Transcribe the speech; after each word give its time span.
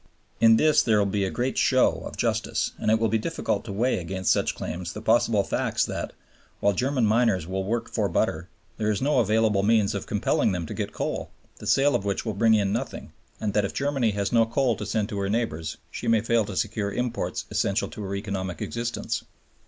In 0.39 0.55
this 0.57 0.81
there 0.81 0.97
will 0.97 1.05
be 1.05 1.25
a 1.25 1.29
great 1.29 1.59
show 1.59 2.01
of 2.07 2.17
justice, 2.17 2.71
and 2.79 2.89
it 2.89 2.97
will 2.97 3.07
be 3.07 3.19
difficult 3.19 3.63
to 3.65 3.71
weigh 3.71 3.99
against 3.99 4.31
such 4.31 4.55
claims 4.55 4.93
the 4.93 4.99
possible 5.03 5.43
facts 5.43 5.85
that, 5.85 6.11
while 6.59 6.73
German 6.73 7.05
miners 7.05 7.45
will 7.45 7.63
work 7.63 7.87
for 7.87 8.09
butter, 8.09 8.49
there 8.77 8.89
is 8.89 8.99
no 8.99 9.19
available 9.19 9.61
means 9.61 9.93
of 9.93 10.07
compelling 10.07 10.53
them 10.53 10.65
to 10.65 10.73
get 10.73 10.91
coal, 10.91 11.29
the 11.57 11.67
sale 11.67 11.93
of 11.93 12.03
which 12.03 12.25
will 12.25 12.33
bring 12.33 12.55
in 12.55 12.73
nothing, 12.73 13.11
and 13.39 13.53
that 13.53 13.63
if 13.63 13.75
Germany 13.75 14.09
has 14.09 14.31
no 14.33 14.43
coal 14.43 14.75
to 14.77 14.87
send 14.87 15.07
to 15.09 15.19
her 15.19 15.29
neighbors 15.29 15.77
she 15.91 16.07
may 16.07 16.21
fail 16.21 16.45
to 16.45 16.57
secure 16.57 16.91
imports 16.91 17.45
essential 17.51 17.87
to 17.89 18.01
her 18.01 18.15
economic 18.15 18.59
existence. 18.59 19.23